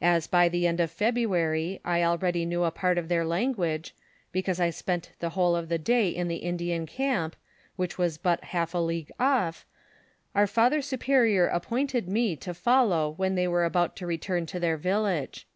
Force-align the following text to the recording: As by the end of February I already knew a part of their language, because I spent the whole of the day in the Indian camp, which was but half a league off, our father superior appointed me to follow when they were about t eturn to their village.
As 0.00 0.26
by 0.26 0.48
the 0.48 0.66
end 0.66 0.80
of 0.80 0.90
February 0.90 1.80
I 1.84 2.02
already 2.02 2.44
knew 2.44 2.64
a 2.64 2.72
part 2.72 2.98
of 2.98 3.06
their 3.06 3.24
language, 3.24 3.94
because 4.32 4.58
I 4.58 4.70
spent 4.70 5.12
the 5.20 5.28
whole 5.38 5.54
of 5.54 5.68
the 5.68 5.78
day 5.78 6.08
in 6.08 6.26
the 6.26 6.38
Indian 6.42 6.84
camp, 6.84 7.36
which 7.76 7.96
was 7.96 8.18
but 8.18 8.42
half 8.46 8.74
a 8.74 8.78
league 8.78 9.12
off, 9.20 9.64
our 10.34 10.48
father 10.48 10.82
superior 10.82 11.46
appointed 11.46 12.08
me 12.08 12.34
to 12.38 12.54
follow 12.54 13.10
when 13.16 13.36
they 13.36 13.46
were 13.46 13.64
about 13.64 13.94
t 13.94 14.04
eturn 14.04 14.48
to 14.48 14.58
their 14.58 14.76
village. 14.76 15.46